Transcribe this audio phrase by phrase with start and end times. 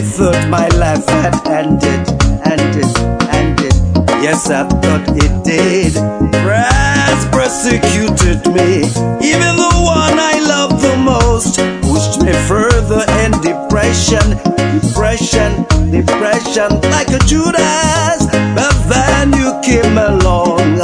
[0.00, 2.06] thought my life had ended,
[2.46, 2.86] ended,
[3.34, 3.74] ended.
[4.22, 5.94] Yes, I thought it did.
[6.44, 8.86] Press persecuted me.
[9.26, 14.38] Even the one I love the most pushed me further in depression,
[14.78, 18.22] depression, depression, like a Judas.
[18.54, 20.78] But then you came along.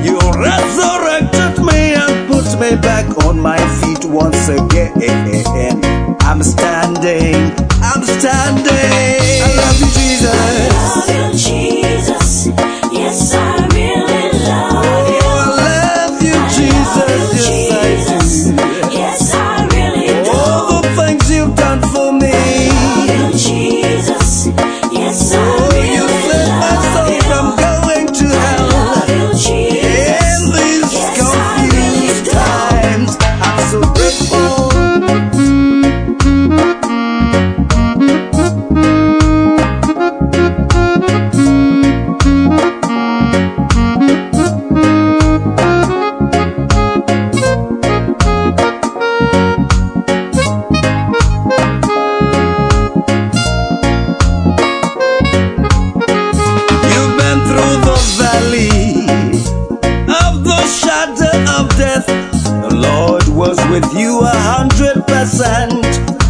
[0.00, 5.84] You resurrected me and put me back on my feet once again.
[6.20, 6.77] I'm standing,
[7.90, 9.27] I'm
[61.98, 62.42] death.
[62.44, 65.82] The Lord was with you a hundred percent.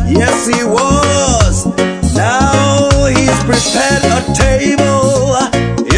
[0.07, 1.67] Yes, He was.
[2.15, 5.37] Now He's prepared a table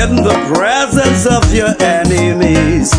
[0.00, 2.92] in the presence of your enemies.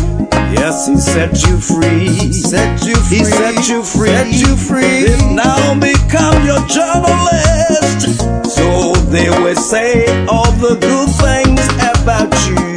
[0.52, 2.32] Yes, He set you free.
[2.32, 3.18] Set you free.
[3.18, 4.08] He set you free.
[4.08, 5.04] Set you free.
[5.04, 8.20] They've now become your journalist.
[8.50, 11.66] So they will say all the good things
[12.00, 12.71] about you.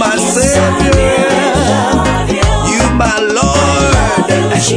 [0.00, 0.96] My Savior.
[2.72, 2.84] you.
[2.96, 4.70] My Lord.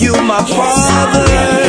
[0.00, 1.63] You, my Father.